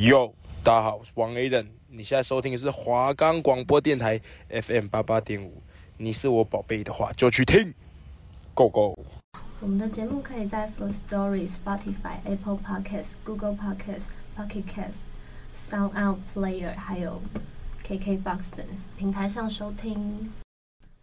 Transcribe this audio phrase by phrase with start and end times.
[0.00, 4.20] 哟，大家好，我是王 Aden，你现在收听的是华冈广播电台
[4.50, 5.62] FM 八八点五。
[5.96, 7.72] 你是我宝贝的话，就去听
[8.54, 8.98] ，Go Go。
[9.60, 15.04] 我们的节目可以在 Firstory、Spotify、Apple Podcasts、Google Podcasts、Pocket Casts、
[15.56, 17.22] Sound Out Player，还有
[17.86, 18.66] KKBox 等
[18.98, 20.32] 平台上收听。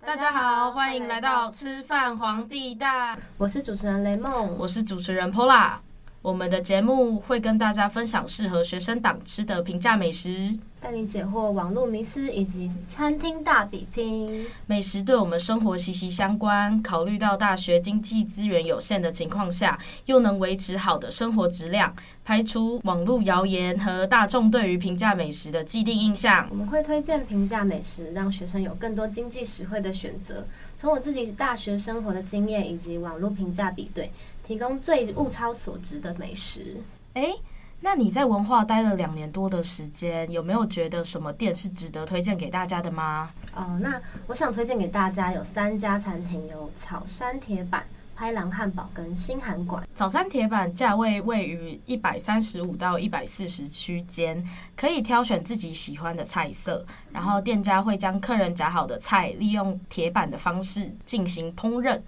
[0.06, 3.18] 大家好，欢迎来到吃饭皇帝大。
[3.38, 5.78] 我是主持人雷梦，我是主持人 Pola。
[6.22, 14.46] 我们的节目会跟大家分享适合学生党吃的平价美食，带你解惑网络迷思以及餐厅大比拼。
[14.68, 21.92] 美食对我们生活息息相关，考虑到大学经济资源有限的情况下，又能维持好的生活质量，
[22.24, 26.46] 排除网络谣言和大众对于平价美食的既定印象。
[26.52, 30.46] 我们会推荐平价美食，让学生有更多经济实惠的选择。
[30.82, 34.12] 从我自己大学生活的经验以及网络评价比对。
[34.44, 36.76] 提供最物超所值的美食。
[37.14, 37.36] 诶，
[37.82, 43.32] 那你在文化待了两年多的时间，有没有觉得什么店是值得推荐给大家的吗？
[43.56, 47.86] 哦，那我想推荐给大家有三家餐厅，有草山铁板、
[48.22, 49.84] 开朗汉堡跟新韩馆。
[49.96, 62.00] 早餐铁板价位位于一百三十五到一百四十区间，可以挑选自己喜欢的菜色，然后店家会将客人夹好的菜利用铁板的方式进行烹饪。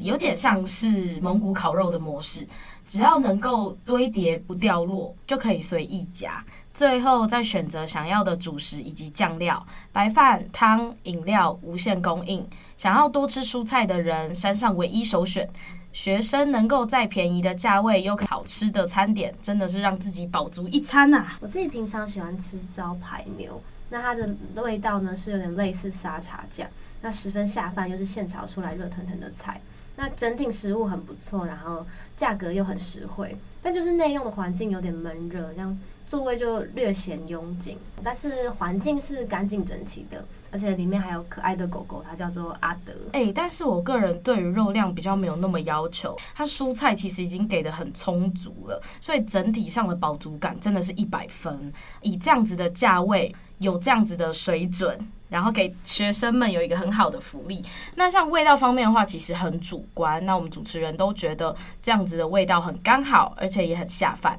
[0.00, 2.48] 有点像是蒙古烤肉的模式，
[2.86, 6.42] 只要能够堆叠不掉落，就可以随意夹。
[6.74, 12.46] 最后再选择想要的主食以及酱料，白饭、汤、饮料无限供应。
[12.76, 15.48] 想要多吃蔬菜的人，山上唯一首选。
[15.92, 21.38] 学生能够在便宜的价位又好吃的餐点，真的是让自己饱足一餐呐、啊。
[21.42, 26.66] 我自己平常喜欢吃招牌牛，那它的味道呢是有点类似沙茶酱，
[27.02, 29.60] 那十分下饭，又是现炒出来热腾腾的菜。
[29.94, 31.86] 那整体食物很不错，然后
[32.16, 35.78] 价格又很实惠，但就是内用的环境有点闷热，这样
[36.12, 37.78] 座位就略显拥挤。
[38.04, 42.92] 但是环境是干净整齐的，而且里面还有可爱的狗狗，它叫做阿德。
[43.14, 51.72] 哎、但是我个人对于肉量比较没有那么要求，它蔬菜其实已经给得很充足了，所以整体上的饱足感真的是一百分。
[52.02, 54.98] 以这样子的价位，有这样子的水准。
[55.30, 57.64] 然后给学生们有一个很好的福利。
[57.94, 60.22] 那像味道方面的话，其实很主观。
[60.26, 64.38] 那我们主持人都觉得这样子的味道很刚好，而且也很下饭。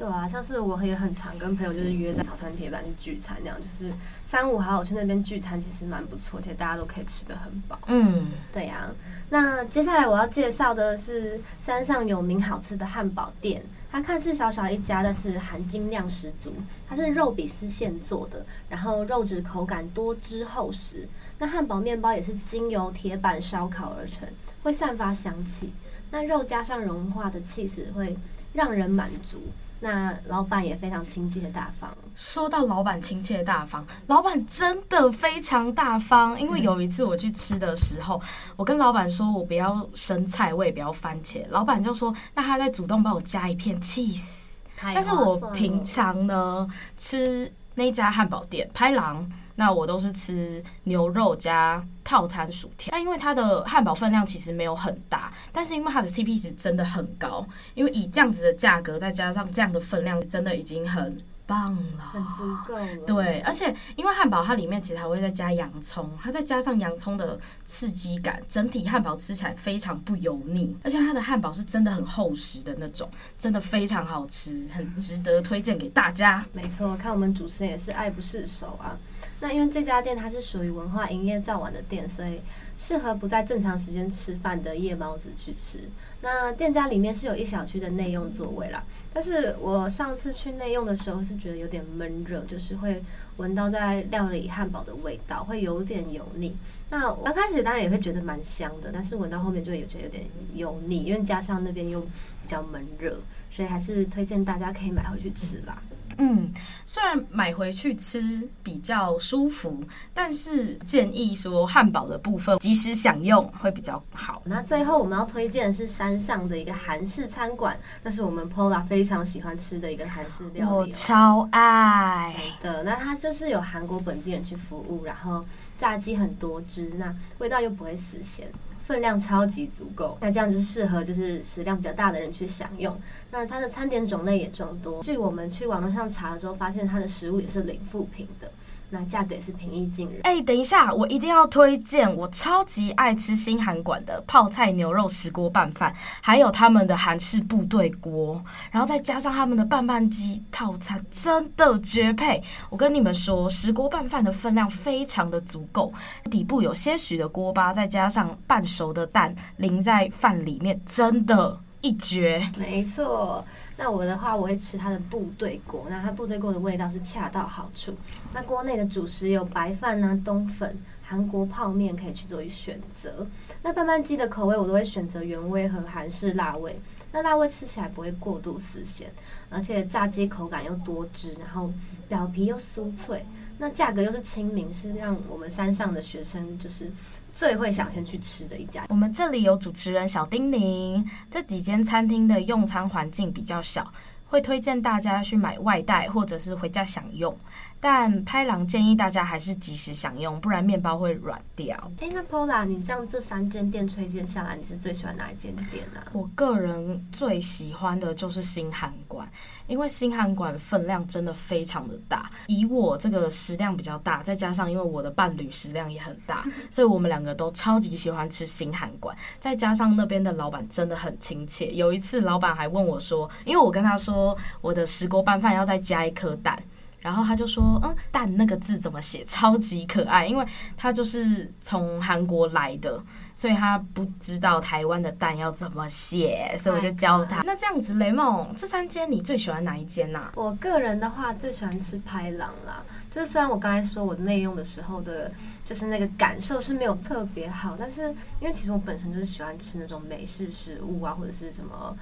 [0.00, 3.92] 对啊，像是我也很常跟朋友就是约在早餐铁板去聚餐，那样就是
[4.24, 7.78] 三五好友去那边聚餐，其实蛮不错，而且大家都可以吃得很饱。
[7.88, 8.96] 嗯，对呀、啊。
[9.28, 13.62] 那接下来我要介绍的是山上有名好吃的汉堡店。
[13.92, 16.54] 它看似小小一家，但是含金量十足。
[16.88, 21.06] 它是肉比丝现做的，然后肉质口感多汁厚实。
[21.38, 24.26] 那汉堡面包也是经由铁板烧烤而成，
[24.62, 25.74] 会散发香气。
[26.10, 28.16] 那肉加上融化的起司会
[28.54, 29.42] 让人满足。
[29.80, 31.90] 那老板也非常亲切大方。
[32.14, 36.38] 说到老板亲切大方，老板真的非常大方。
[36.38, 38.20] 因为有一次我去吃的时候，
[38.56, 44.58] 我跟老板说我不要生菜，我也不要番茄，老板就说那他再主动帮我加一片 cheese。
[44.82, 49.30] 但是我平常呢吃那家汉堡店拍狼。
[49.60, 62.96] 那我都是吃牛肉加套餐薯条，那因为它的汉堡分量其实没有很大，但是因为它的 CP 值真的很高，因为以这样子的价格再加上这样的分量，真的已经很棒了，很足够了。
[63.06, 73.06] 对，而且因为汉堡它里面其实还会再加洋葱，它再加上洋葱的刺激感，整体汉堡吃起来非常不油腻，而且它的汉堡是真的很厚实的那种，
[73.38, 76.42] 真的非常好吃，很值得推荐给大家。
[76.54, 78.96] 没错，看我们主持人也是爱不释手啊。
[79.40, 82.40] 那因为这家店它是属于文化营业早晚的店，所以
[82.76, 85.80] 适合不在正常时间吃饭的夜猫子去吃。
[86.22, 93.02] 那店家里面是有一小区的内用座位啦，但是我上次去内用的时候是觉得有点闷热，就是会
[93.38, 96.54] 闻到在料理汉堡的味道，会有点油腻。
[96.90, 103.18] 那刚开始当然也会觉得蛮香的，但是闻到后面就会有觉得有点油腻，因为加上那边又比较闷热，
[103.50, 105.82] 所以还是推荐大家可以买回去吃啦。
[106.20, 106.52] 嗯，
[106.84, 109.82] 虽然买回去吃比较舒服，
[110.12, 114.42] 但是建议说汉堡的部分及时享用会比较好。
[114.44, 122.82] 那最后我们要推荐的是山上的一个韩式餐馆，那是我们 Pola 非常喜欢吃的一个韩式料理，我超爱的。
[122.82, 125.42] 那它就是有韩国本地人去服务，然后
[125.78, 128.46] 炸鸡很多汁，那味道又不会死咸。
[128.90, 133.00] 分量超级足够，那这样就适合就是食量比较大的人去享用。
[133.30, 138.50] 那它的餐点种类也众多，据我们去网络上查了之后，发现它的食物也是零负评的。
[138.90, 140.20] 那价格也是平易近人。
[140.24, 152.42] 哎，等一下，我一定要推荐，我超级爱吃新韩馆的泡菜牛肉石锅拌饭，还有他们的韩式部队锅，然后再加上他们的拌饭鸡套餐，真的绝配。
[152.68, 155.92] 我跟你们说，石锅拌饭的分量非常的足够，
[156.30, 162.42] 底部有些许的锅巴，再加上半熟的蛋淋在饭里面，真的，一绝。
[162.58, 163.44] 没错。
[163.82, 165.86] 那我的话，我会吃它的部队锅。
[165.88, 167.94] 那它部队锅的味道是恰到好处。
[168.34, 173.26] 那锅内的主食有白饭啊、冬粉、韩国泡面，可以去做一选择。
[173.62, 176.78] 那拌饭鸡的口味，我都会选择原味和韩式辣味。
[177.10, 179.10] 那辣味吃起来不会过度死咸，
[179.48, 181.72] 而且炸鸡口感又多汁，然后
[182.06, 183.24] 表皮又酥脆。
[183.60, 186.90] 那价格又是亲民，是让我们山上的学生就是。
[187.32, 188.84] 最会想先去吃的一家。
[188.88, 193.86] 我们这里有主持人小叮咛，这几间餐厅的用餐环境比较小，
[194.26, 197.32] 会推荐大家去买外带或者是回家享用。
[197.80, 201.74] 但拍郎建议大家还是及时享用，不然面包会软掉。
[201.98, 206.12] 哎、欸，那 Pola，你这样这三间店推荐下来，你是最喜欢哪一间店呢、啊？
[206.12, 209.26] 我个人最喜欢的就是新韩馆，
[209.66, 212.30] 因为新韩馆分量真的非常的大。
[212.48, 219.16] 以我这个食量比较大，再加上因为我的伴侣食量也很大， 所以我们两个都超级喜欢吃新韩馆。
[219.38, 226.62] 再加上那边的老板真的很亲切，有一次老板还问我说，因为我跟他说我的石锅拌饭要再加一颗蛋。
[227.00, 229.24] 然后他就说：“嗯，蛋那个字怎么写？
[229.24, 233.02] 超级可爱，因为他就是从韩国来的，
[233.34, 237.42] 所以他不知道台湾的蛋要怎么写，所以我就教他。
[237.42, 240.30] 那这样子，雷梦，这三间你最喜欢哪一间呐？
[240.34, 242.82] 我个人的话，最喜欢吃拍郎啦。
[243.10, 245.32] 就是虽然我刚才说我内用的时候的，
[245.64, 248.08] 就是那个感受是没有特别好，但是
[248.40, 251.96] 因为其实我本身就是喜欢吃那种美式食物啊，或者是什么。”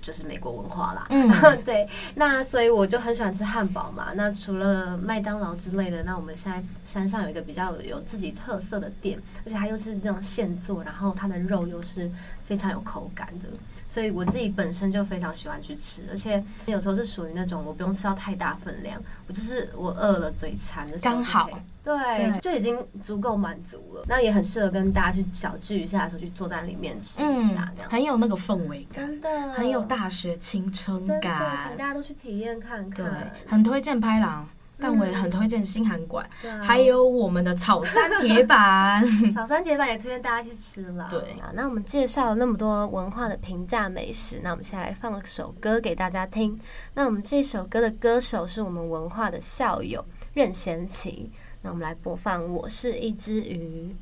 [0.00, 1.30] 就是美国文化啦，嗯，
[1.64, 4.12] 对，那所以我就很喜欢吃汉堡嘛。
[4.14, 12.10] 那除了麦当劳之类的，那我们现在山上有一个比较有自己特色的店，而且它又是这种现做，然后它的肉又是
[12.44, 13.48] 非常有口感的。
[13.88, 21.48] 所以我自己本身就非常喜欢去吃，而且有时候是属于那种我不用吃到太大分量，我就是我饿了嘴馋的时候刚好，
[21.82, 24.04] 对，对，就已经足够满足了。
[24.08, 33.04] 那也很适合跟大家去小聚一下的时候去坐在里面吃一下，这样、嗯、很有那个氛围感，真的很有大学青春感，请大家都去体验看看。
[33.04, 33.06] 对，
[33.46, 34.48] 很推荐拍郎。
[34.78, 39.02] 但我也很推荐新韩馆，嗯，还有我们的草山铁板，
[39.32, 41.06] 草山铁板也推荐大家去吃了。
[41.10, 46.60] 对，那我们介绍了那么多文化的平价美食，那我们现在来放首歌给大家听。
[46.94, 51.30] 那我们这首歌的歌手是我们文化的校友任贤齐。
[51.62, 53.96] 那我们来播放《我是一只鱼》。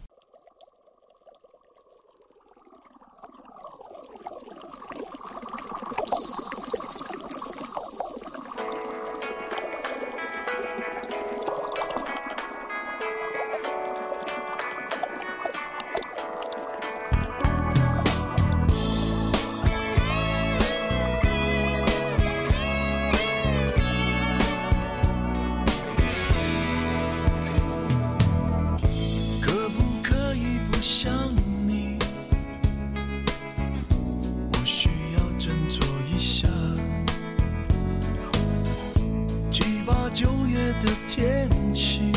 [40.14, 42.12] 九月的天气，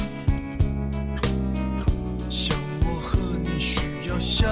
[2.29, 4.45] 像我和你需要下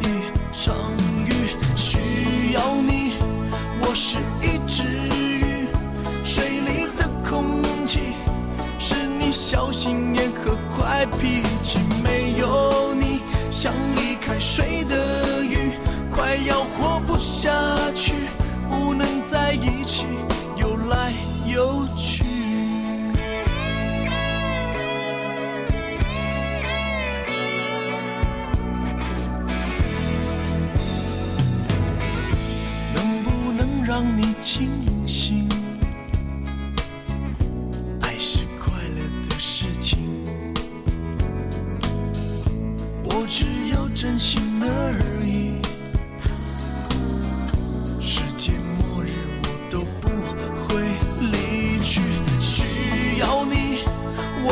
[0.00, 0.04] 一
[0.52, 0.74] 场
[1.24, 3.12] 雨，需要你。
[3.80, 4.82] 我是一只
[5.16, 5.68] 鱼，
[6.24, 8.00] 水里的空气，
[8.80, 11.37] 是你小心眼和坏脾气。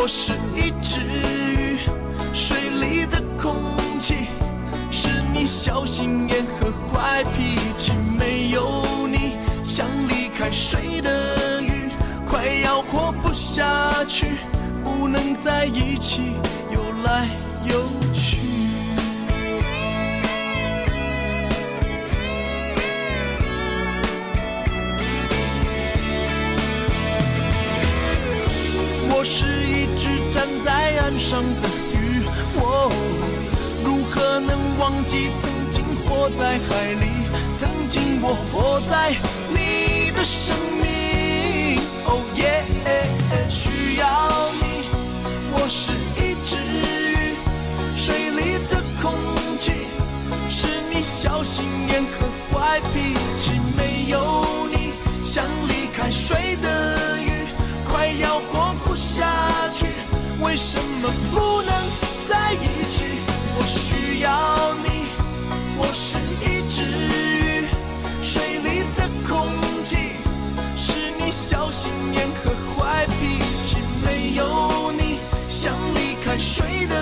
[0.07, 1.79] 我是一只鱼
[2.33, 3.53] 水里的空
[3.99, 4.29] 气
[4.89, 9.33] 是你小心眼和坏脾气没有你
[9.65, 11.91] 像离开水的鱼。
[12.25, 14.37] 快要活不下去
[14.85, 16.37] 不能在一起
[16.71, 17.29] 游来
[35.07, 37.07] 记曾经活在海里？
[37.57, 39.15] 曾经我活在
[39.49, 42.65] 你的生命，哦耶，
[43.49, 44.89] 需要你，
[45.53, 47.37] 我是一只鱼，
[47.97, 49.15] 水里的空
[49.59, 49.87] 气
[50.51, 57.47] 是你小心眼和坏脾气，没有你，像离开水的鱼，
[57.89, 59.31] 快要活不下
[59.73, 59.87] 去。
[60.43, 61.73] 为什么不能
[62.29, 63.05] 在一起？
[63.59, 64.31] 我需要，
[66.77, 67.65] 治愈，
[68.23, 69.49] 水里的空
[69.83, 69.97] 气
[70.77, 73.79] 是你小心眼和坏脾气。
[74.05, 75.17] 没有你，
[75.49, 76.95] 想离开水的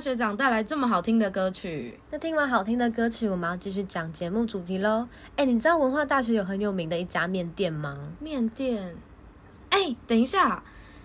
[0.00, 2.00] 学长带来这么好听的歌曲。
[2.10, 5.06] 那听完好听的歌曲，我们要继续讲节目主题喽。
[5.36, 7.96] 哎，你知道文化大学有很有名的一家面店吗？
[8.18, 8.96] 面店？
[9.68, 10.62] 哎，等一下，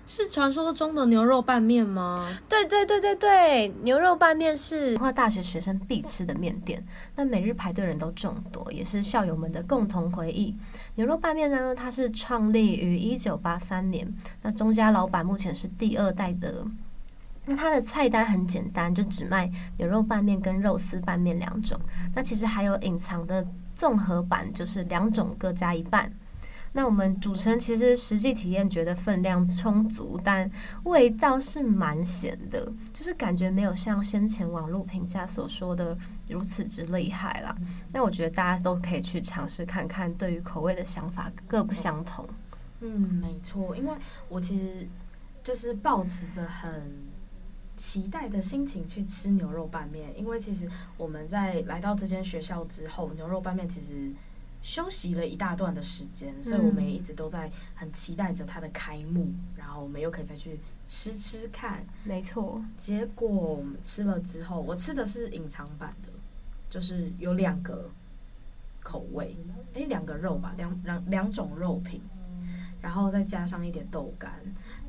[0.07, 2.27] 是传说中的牛肉拌面吗？
[2.49, 6.83] 对对对对对，牛肉拌面是文化大学学生必吃的面店，
[7.15, 10.55] 那每日排队人都众多，也是校友们的共同回忆。
[10.95, 14.11] 牛肉拌面呢，它是创立于一九八三年，
[14.41, 16.65] 那钟家老板目前是第二代的。
[17.45, 21.79] 那它的菜单很简单，就只卖牛肉拌面跟肉丝拌面两种。
[22.15, 26.11] 那其实还有隐藏的综合版，就是两种各加一半。
[26.73, 30.49] 那我们主持人其实实际体验觉得分量充足，但
[30.83, 35.97] 味道是蛮咸的，就是感觉没有像先前网络评价所说的
[36.27, 37.55] 如此之厉害啦。
[37.93, 42.27] 那我觉得大家都可以去尝试看看，对于口味的想法各不相同。
[42.81, 42.89] 嗯，
[43.21, 43.93] 没错，因为
[44.27, 44.85] 我其实
[45.43, 47.04] 就是保持着很。
[47.75, 54.11] 期待的心情去吃牛肉拌面，因为其实我们在来到这间学校之后，牛肉拌面其实
[54.61, 61.85] 休息了一大段的时间，所以我们也一直都在很期待着它的开幕，然后我们又可以再去吃吃看。
[62.03, 66.09] 没错，结果我们吃了之后，我吃的是隐藏版的，
[66.69, 67.89] 就是有两个
[68.81, 69.35] 口味，
[69.73, 72.01] 诶，两个肉吧，两两两种肉品，
[72.81, 74.31] 然后再加上一点豆干。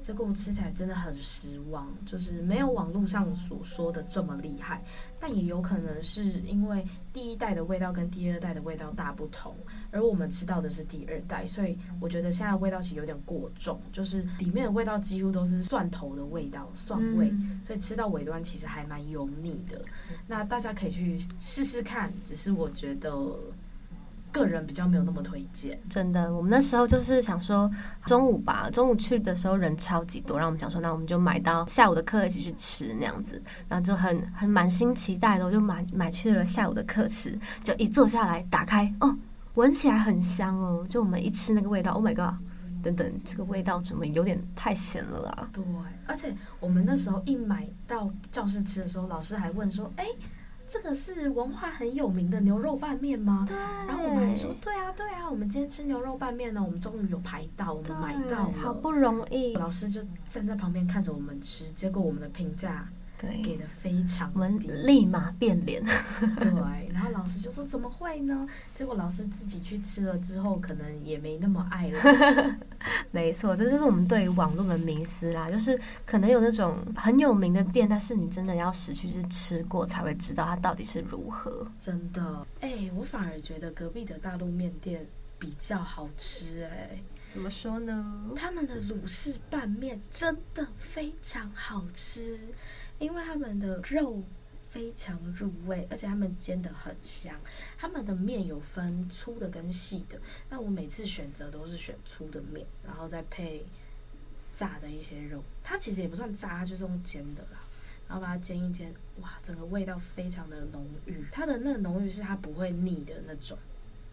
[0.06, 4.80] 结果我吃起来真的很失望，就是没有网络上所说的这么厉害，
[5.18, 9.56] 但也有可能是因为第一代的味道跟第二代的味道大不同，
[9.90, 17.34] 而我们吃到的是第二代，所以我觉得现在味道其实有点过重，就是里面的味道几乎都是蒜头的味道，蒜味，
[17.64, 19.82] 所以吃到尾端其实还蛮油腻的。
[20.28, 23.36] 那大家可以去试试看，只是我觉得。
[24.38, 26.32] 个人比较没有那么推荐，真的。
[26.34, 27.70] 我们那时候就是想说
[28.04, 39.16] 中午吧，中午去的时候人超级多，然后我们想说，那我们就买到下午的课一起去吃那样子，然后就很很满心期待的，我就买买去了下午的课吃，就一坐下来打开哦，
[39.54, 42.34] 闻起来很香哦，就我们一吃那个味道，Oh my god，
[42.82, 45.48] 等等，这个味道怎么有点太咸了啦？
[45.52, 45.64] 对，
[46.06, 50.06] 而且我们那时候一买到教室吃的时候，老师还问说，哎。
[50.68, 53.44] 这个是文化很有名的牛肉拌面吗？
[53.46, 53.56] 对。
[53.86, 59.54] 然后我们还说，对啊，对啊，我们今天吃牛肉拌面呢，我们终于有排到，我们买到了，好不容易。
[59.54, 62.88] 老师就站在旁边看着我们吃，结果我们的评价。
[63.18, 65.82] 对，给的非常低，我们立马变脸。
[66.38, 72.58] 对，然后老师就说：“怎么会呢？”结果老师自己去吃了之后，可能也没那么爱了。
[73.10, 75.50] 没错，这就是我们对于网络的迷思啦。
[75.50, 81.66] 就是可能有那种很有名的店，但是你真的要实去是吃过才会知道它到底是如何。
[81.80, 85.06] 真的，哎、欸，我反而觉得隔壁的大陆面店
[85.38, 86.66] 比较好吃、欸。
[86.66, 88.30] 哎，怎么说呢？
[88.36, 92.38] 他们的卤式拌面真的非常好吃。
[92.98, 94.22] 因为他们的肉
[94.68, 97.34] 非常入味，而且他们煎的很香。
[97.78, 103.64] 他们的面有分粗的跟细的，那我每次选择都是选粗的面，然后再配
[104.52, 105.42] 炸的一些肉。
[105.62, 107.60] 它其实也不算炸，它就是用煎的啦。
[108.08, 111.24] 然后把它煎一煎，哇，整个味道非常的浓郁。
[111.32, 113.58] 它的那个浓郁是它不会腻的那种，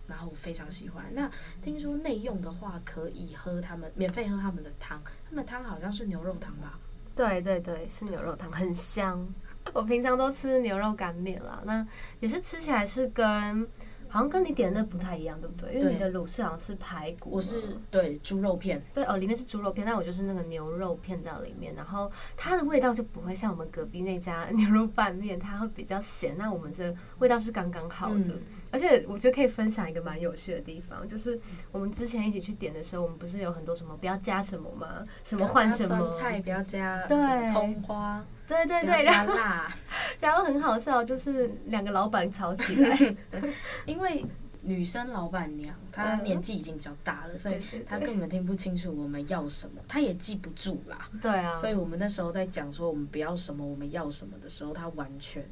[0.07, 1.05] 然后我非常喜欢。
[1.13, 1.29] 那
[1.61, 4.99] 听说内用的话可以喝他们免费喝他们的汤，
[5.29, 6.79] 他们汤好像是牛肉汤吧？
[7.15, 9.27] 对对对，是牛肉汤，很香。
[9.73, 11.85] 我平常都吃牛肉干面啦，那
[12.19, 13.67] 也是吃起来是跟。
[14.09, 15.73] 好像跟你点的那不太一样，对不对？
[15.73, 18.79] 因为你的卤是好像是排骨，我是对猪肉片。
[18.93, 26.37] 对哦，里面是猪肉片，但我就是那个牛肉片在里面，然后它的味道就不会像我们隔壁那家牛肉拌面，它会比较咸。
[26.37, 28.41] 那我们这味道是刚刚好的，嗯、
[28.73, 31.39] 而且我觉得可以分享一个蛮有趣的地方，就是
[31.71, 35.05] 我们之前一起去点的时候，我们不是有很多什么不要加什么吗？
[35.23, 37.17] 什么换什么菜不要加，对，
[37.51, 38.25] 葱花。
[38.47, 39.33] 对对对，然后
[40.19, 43.15] 然后很好笑，就是两个老板吵起来，
[43.85, 44.25] 因为
[44.63, 51.09] 女生老板娘她年纪已经比较大了，所以她根本听不清楚我们要什么，她也记不住啦。
[51.21, 55.45] 对啊，所以我们那时候在讲说我们不要什么，我们要什么的时候，她完全。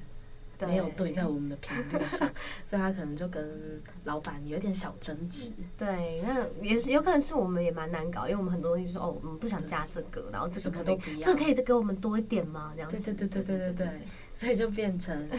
[0.67, 2.29] 没有对在我们的频率上，
[2.65, 5.51] 所以他可能就跟老板有点小争执。
[5.77, 12.71] 对，那也是有可能是我们也蛮难搞，因为我们很多东西说哦，我们不想加这个，然后这个可能这个可以再给我们多一点吗？
[12.75, 12.97] 这样子。
[12.97, 14.01] 对对对对对对对，
[14.35, 15.29] 所以就变成。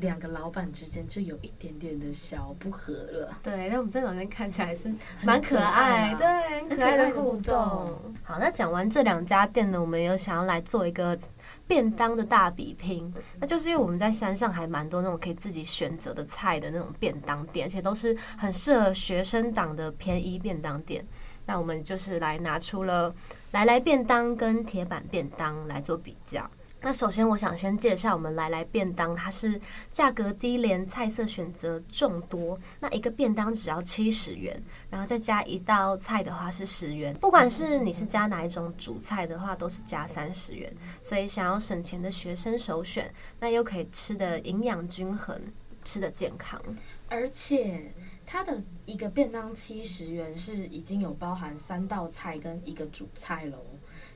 [0.00, 3.38] 两个老板之间就有一点点的小不和了。
[3.42, 4.92] 对，那我们在旁边看起来是
[5.22, 7.54] 蛮可爱，对，很可爱的互动。
[8.22, 11.18] 好，那讲完这两家店呢，我们有想要来做一个
[11.66, 13.12] 便当的大比拼。
[13.38, 21.04] 那就是因为我们在山上还蛮多那种可以自己选择的菜的那种便当店，而且都是很适合学生党的便宜便当店。
[21.46, 23.12] 那我们就是来拿出了
[23.50, 26.48] 来来便当跟铁板便当来做比较。
[26.82, 29.60] 那首先，我想先介绍我们来来便当，它是
[29.90, 32.58] 价格低廉，菜色选择众多。
[32.80, 34.58] 那一个便当只要七十元，
[34.88, 37.14] 然后再加一道菜的话是十元。
[37.20, 40.72] 不管是你是加哪一种主菜的话，都是加三十元。
[41.02, 45.38] 所以想要省钱的学生首选，那又可以吃得营养均衡，
[45.84, 46.58] 吃得健康。
[47.10, 47.92] 而且
[48.24, 53.58] 它的一个便当七十元是已经有包含三道菜跟一个主菜喽。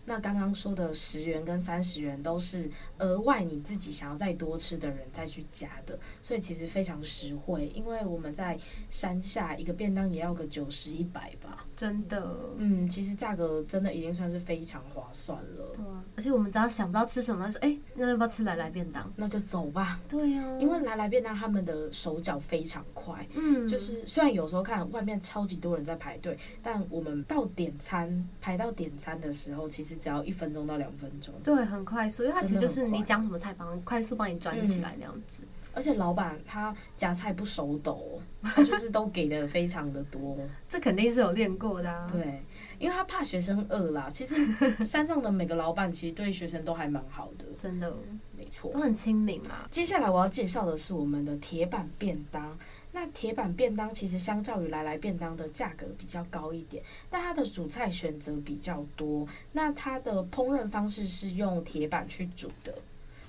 [0.06, 7.68] 那刚刚说的十元跟三十元都是额外你自己想要再多吃的人再去加的，所以其实非常实惠。
[7.74, 8.58] 因为我们在
[8.90, 11.34] 山下一个便当也要个九十一百，
[11.74, 15.72] 真的，嗯，其实价格真的已经算是非常划算了。
[15.74, 19.10] 对啊，而且我们只要想不到吃什么，说哎，那要不要吃来来便当？
[19.16, 19.98] 那就走吧。
[20.08, 29.94] 对呀、啊，因为来来便当他们的手脚非常快，嗯，就是虽然有时候看外面超级多人在排队，但我们到点餐排到点餐的时候，其实。
[30.04, 35.44] 只要一分钟到两分钟，对，很快速，因为它其实就是你讲什么菜，帮快速帮你转起来那样子。
[35.44, 40.36] 嗯、而且老板他夹菜不手抖，他就是都给的非常的多。
[40.68, 42.06] 这肯定是有练过的啊。
[42.10, 42.42] 对，
[42.78, 44.08] 因为他怕学生饿啦。
[44.08, 44.36] 其实
[44.84, 47.96] 山上的每个老板其实对学生都还蛮好的，真的，
[48.36, 49.66] 没错，都很亲民嘛。
[49.70, 52.56] 接下来我要介绍的是我们的铁板便当。
[52.96, 59.26] 那铁板便当其实相较于来来便当的价格比较高一点，但它的主菜选择比较多。
[59.50, 62.72] 那它的烹饪方式是用铁板去煮的，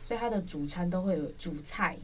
[0.04, 1.98] 所以它的主餐都会有主菜。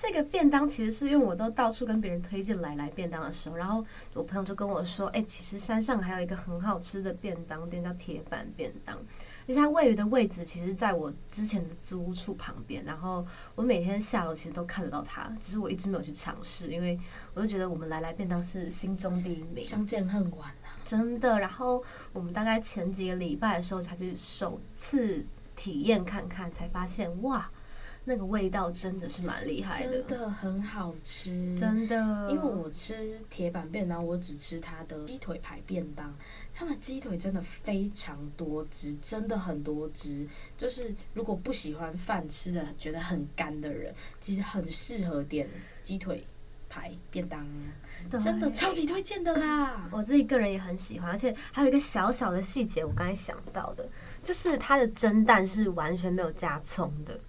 [0.00, 3.84] 这个便当其实是因为我都到处跟别人推荐来来便当的时候，然后
[4.14, 8.96] 我朋友就跟我说：“哎，其实山上还有一个很好吃的便当店叫铁板便当。”
[9.44, 12.84] 其实它位于的位置，其实在我之前的租屋处旁边。
[12.84, 16.96] 然后我每天下楼其实都看得到它，只是我一直没有去尝试，因为
[17.34, 19.64] 我就觉得我们来来便当是心中第一名。
[19.64, 21.40] 相见恨晚啊，真的。
[21.40, 21.82] 然后
[22.12, 27.50] 我们大概前几个礼拜的时候才去首次体验看看，才发现哇，
[28.08, 32.30] 那个味道真的是蛮厉害的，真的很好吃，真的。
[32.30, 36.16] 因为我吃铁板便当，我只吃它的鸡腿排便当。
[36.54, 40.26] 他们鸡腿真的非常多汁，真的很多汁。
[40.56, 45.46] 就是如果不喜欢饭吃的觉得很干的人，其实很适合点
[45.82, 46.26] 鸡腿
[46.66, 47.46] 排便当，
[48.20, 49.86] 真的超级推荐的啦！
[49.92, 53.86] 我自己个人也很喜欢，而且还有一个小小的细节，我刚才想到的，
[54.22, 57.20] 就是它的蒸蛋是完全没有加葱的。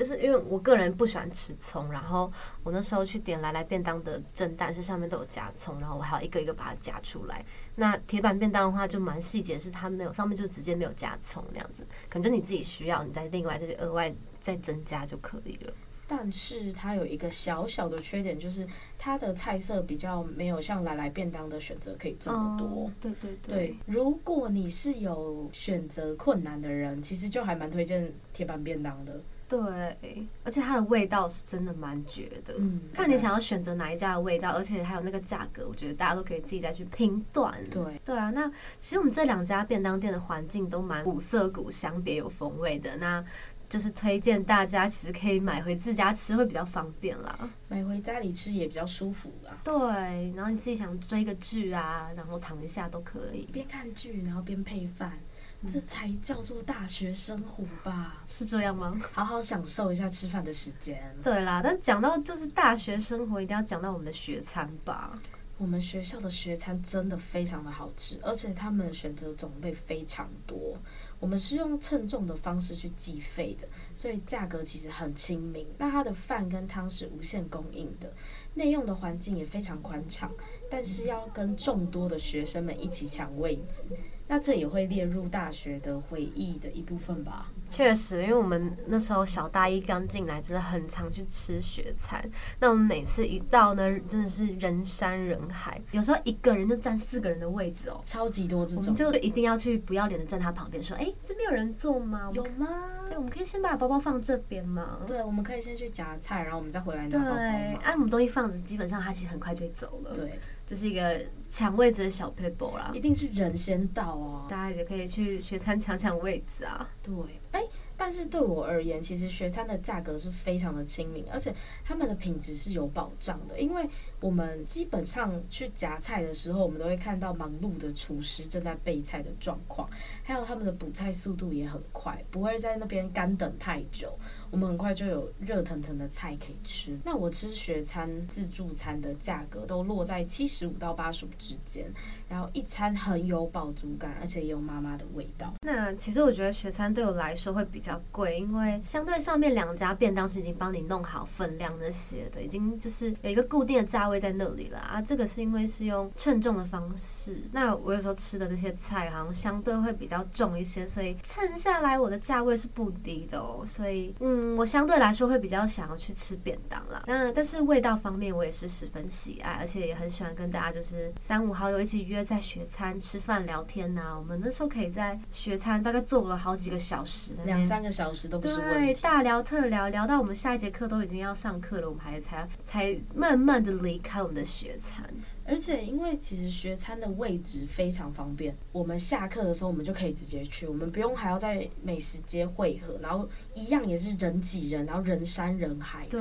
[0.00, 2.32] 就是因为我个人不喜欢吃葱，然后
[2.62, 7.44] 我那时候去点来来便当的蒸蛋是上面都有加葱，然后我还要一个一个把它夹出来。
[7.74, 14.10] 那铁板便当的话就蛮细节，是它没有上面就直接没有加葱那样子，可能就你自己需要，你再另外再去额外
[14.42, 15.72] 再增加就可以了。
[16.08, 18.66] 但是它有一个小小的缺点，就是
[18.98, 22.90] 它的菜色比较没有像来来便当的选择可以这么多。
[22.98, 29.20] 对对，对，如果你是有选择困难的人，其实就还蛮推荐铁板便当的。
[29.50, 32.54] 对，而且它的味道是真的蛮绝的。
[32.56, 37.52] 嗯，看你想要选择哪一家的味道，而且还有那个价格，我觉得大家都可以自己再去评断。
[37.68, 38.30] 对，对啊。
[38.30, 42.96] 那其实我们这两家便当店的环境都蛮古色古香、别有风味的。
[42.98, 43.24] 那
[43.68, 49.56] 就是推荐大家，其实可以买回自家吃会比较方便啦，买回家里吃也比较舒服啦。
[49.62, 58.22] 对，然后你自己想追个剧啊，然后躺一下都可以，边看剧然后边配饭，嗯，这才叫做大学生活吧？
[58.26, 58.98] 是这样吗？
[59.12, 61.14] 好好享受一下吃饭的时间。
[61.22, 65.20] 对啦，但讲到就是大学生活，一定要讲到我们的学餐吧。
[65.58, 70.74] 我们学校的学餐真的非常的好吃，而且他们选择种类非常多。
[71.18, 75.66] 我们是用称重的方式去计费的，所以价格其实很亲民。
[75.76, 78.10] 那它的饭跟汤是无限供应的，
[78.54, 80.32] 内用的环境也非常宽敞，
[80.70, 83.84] 但是要跟众多的学生们一起抢位子。
[84.30, 87.50] 那这也会列入大学的回忆的一部分吧？
[87.66, 92.24] 确实，因为我们那时候小大一刚进来，真的很常去吃学餐。
[92.60, 98.84] 那我们每次一到呢，真的是人山人海，有时候一个人就占四个人的位置哦，超级多这种。
[98.84, 102.30] 我们就一定要去不要脸的站他旁边说：“哎，这边有人坐吗？
[102.32, 102.68] 有吗？
[103.08, 105.00] 对，我们可以先把包包放这边吗？
[105.08, 107.34] 对，我们可以先去夹菜，然后我们再回来拿包包。
[107.34, 107.44] 对，
[107.82, 110.14] 哎，我们东西放着，基本上他其实很快就会走了。
[110.14, 110.38] 对。
[110.66, 116.88] 这是一个抢位置的小撇步啦，一定是人先到啊，大家也可以去学餐抢抢位子啊。
[117.02, 117.14] 对，
[117.52, 117.62] 哎，
[117.96, 121.54] 但是对我而言，其实学餐的价格是非常的亲民，而且
[121.84, 123.88] 他们的品质是有保障的，因为
[124.20, 129.88] 我们基本上去夹菜的时候，我们都会看到忙碌的厨师正在备菜的状况，
[130.22, 134.16] 还有他们的补菜速度也很快，不会在那边干等太久。
[134.50, 136.98] 我们很快就有热腾腾的菜可以吃。
[137.04, 141.86] 那我吃学餐自助餐的价格都落在七十五到八十五之间，
[142.28, 145.54] 然后一餐很有饱足感，而且也有妈妈的味道。
[145.62, 155.00] 那其实我觉得学餐对我来说会比较贵，因为相对上面两家便当是已经帮你弄好分量那些的，已经就是有一个固定的价位在那里了啊。
[155.00, 157.42] 这个是因为是用称重的方式。
[157.52, 163.62] 那我有时候吃的那些菜好像相对会比较重一些，所以称下来我的价位是不低的哦。
[163.64, 164.30] 所以嗯。
[164.40, 167.02] 嗯，我相对来说会比较想要去吃便当啦。
[167.06, 174.18] 那但是味道方面，我也是十分喜爱，而且也很喜欢跟大家就是三五好友一起约在学餐吃饭聊天呐、啊。
[174.18, 178.94] 我们那时候可以在学餐大概坐了好几个小时，两三个小时都不是问题。
[178.94, 185.08] 对，大聊特聊，聊到我们下一节课都已经要上课了，我们还才才慢慢的离开我们的学餐。
[185.44, 196.06] 而且，因为其实学餐的位置非常方便，我们下课的时候我们就可以直接去，我们不用还要在美食街汇合，然后一样也是人挤人，然后人山人海。
[196.06, 196.20] 对，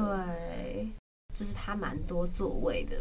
[1.35, 2.97] 就是它蛮多座位的，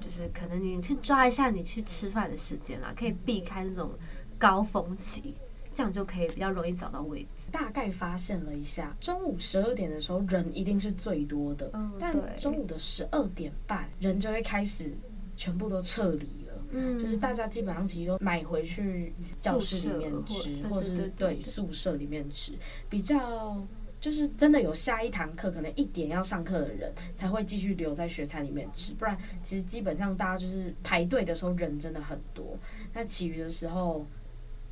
[0.00, 3.90] 就是可能你去抓一下你去吃饭的时间啦，可以避开那种
[4.38, 5.34] 高峰期，
[5.78, 7.52] 这样就可以比较容易找到位置。
[7.52, 14.92] 大概发现了一下，中午十二点的时候人一定是最多的，嗯，但中午的十二点半人就会开始。
[15.36, 21.40] 全部都撤离了，嗯，就是大家基本上其实都买回去教室里面吃，或，者是对。
[21.40, 22.54] 宿舍里面吃，
[22.90, 23.64] 比较
[24.00, 32.58] 就是真的有下一堂课，可能一点要上课的人才会继续留在学餐里面吃，不然其实基本上大家就是排队的时候人真的很多，
[32.92, 34.04] 那其余的时候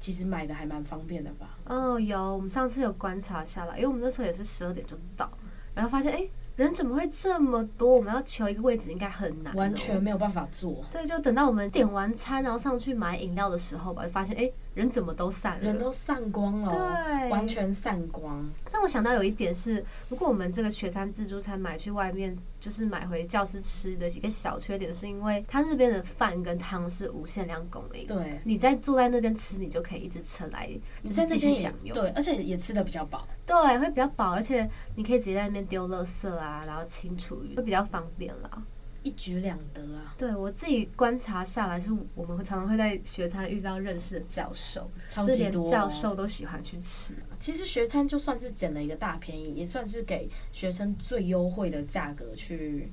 [0.07, 1.59] 其实买的还蛮方便的吧？
[1.64, 5.29] 哦，有，我们上次有观察下来，因为我们那时候也是十二点就到，
[5.75, 6.19] 然后发现哎。
[6.19, 7.97] 欸人怎么会这么多？
[7.97, 10.83] 我们要求一个位置应该很难，完全没有办法坐。
[10.90, 14.51] 对，就等到我们点完餐，然后上去买饮料的时候吧，就发现哎。
[14.76, 18.46] 人怎么都散了，人都散光了，对，完全散光。
[18.70, 28.06] 那我想到有一点是，如果我们这个学餐自助餐买去外面，就是买回教室吃的几个小缺点，是因为他那边的饭跟汤是无限量供应。
[28.06, 30.68] 对，你在坐在那边吃，你就可以一直吃来，
[31.02, 31.94] 就是继续享用。
[31.94, 33.26] 对，而且也吃的比较饱。
[33.46, 38.62] 对，会比较饱，而且你可以直接在那边丢垃圾啊，然后清厨余，会比较方便啦。
[39.07, 40.12] 一举两得啊！
[40.19, 47.14] 对，我自己观察下来，是我们常常会在学餐遇到认识的教授，超级多，教授都喜欢去吃。
[47.38, 52.90] 其实学餐就算是捡了一个大便宜，也算是给学生最优惠的价格去，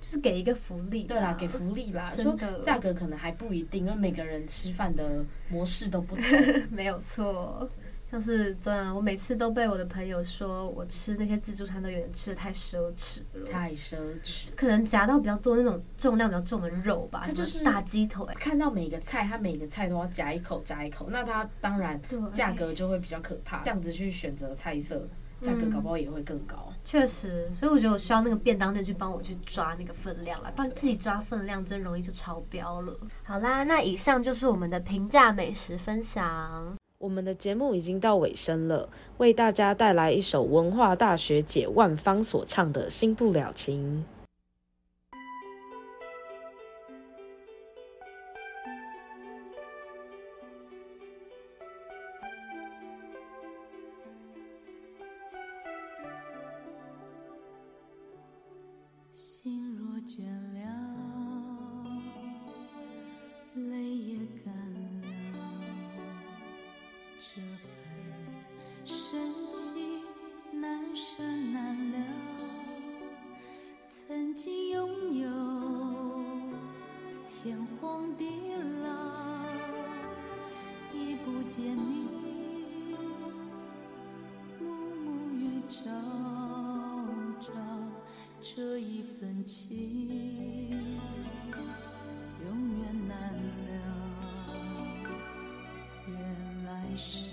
[0.00, 1.04] 就是给一个福利。
[1.04, 2.12] 对啦，给福利啦。
[2.12, 6.24] 说价格可能还不一定，因为每个人吃饭的模式都不同。
[6.72, 7.70] 没有错。
[8.10, 14.48] 像是对啊，我每次都被我的朋友说我吃那些自助餐都有点吃的太奢侈了，太奢侈。
[14.56, 18.26] 可能夹到比较多那种重量比较重的肉吧，它就是大鸡腿。
[18.34, 22.00] 看到每个菜，它每个菜都要夹一口夹一口，那它当然
[22.32, 23.62] 价格就会比较可怕。
[23.62, 25.06] 这样子去选择菜色
[25.40, 26.72] 价格搞不好也会更高。
[26.82, 32.92] 确实，所以我觉得我需要那个便当店去帮我去抓那个分量来，不然自己抓分量真容易就超标了。
[33.22, 36.76] 好啦，那以上就是我们的平价美食分享。
[37.00, 38.86] 我们的节目已经到尾声了，
[39.16, 44.04] 为大家带来一首文化大学姐万芳所唱的《新不了情》。
[96.92, 97.28] 一生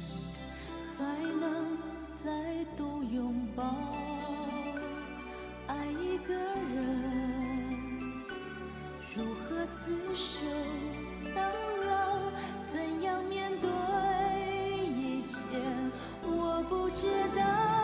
[0.98, 1.04] 还
[1.39, 1.78] 能
[2.24, 2.30] 再
[2.76, 3.63] 度拥抱
[5.65, 7.72] 爱一个人
[9.15, 10.46] 如何厮守？
[11.36, 11.41] 到
[11.88, 12.20] 老
[12.72, 13.67] 怎样面对
[14.86, 15.36] 一切
[16.22, 17.77] 我不知道。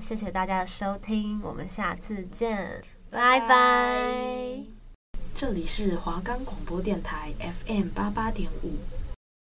[0.00, 4.62] 谢谢大家的收听，我们下次见，拜拜。
[5.34, 7.32] 这里是华冈广播电台
[7.66, 8.72] FM 八八点五。